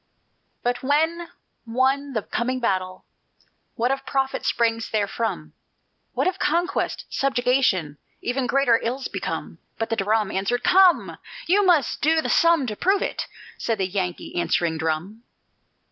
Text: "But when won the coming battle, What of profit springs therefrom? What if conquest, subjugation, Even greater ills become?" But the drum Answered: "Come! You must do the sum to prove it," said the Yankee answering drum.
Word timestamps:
"But 0.63 0.81
when 0.81 1.29
won 1.63 2.13
the 2.13 2.23
coming 2.23 2.59
battle, 2.59 3.05
What 3.75 3.91
of 3.91 4.03
profit 4.03 4.43
springs 4.47 4.89
therefrom? 4.89 5.53
What 6.13 6.25
if 6.25 6.39
conquest, 6.39 7.05
subjugation, 7.11 7.99
Even 8.19 8.47
greater 8.47 8.79
ills 8.81 9.07
become?" 9.07 9.59
But 9.77 9.91
the 9.91 9.95
drum 9.95 10.31
Answered: 10.31 10.63
"Come! 10.63 11.17
You 11.45 11.63
must 11.67 12.01
do 12.01 12.19
the 12.19 12.29
sum 12.29 12.65
to 12.65 12.75
prove 12.75 13.03
it," 13.03 13.27
said 13.59 13.77
the 13.77 13.85
Yankee 13.85 14.35
answering 14.35 14.79
drum. 14.79 15.21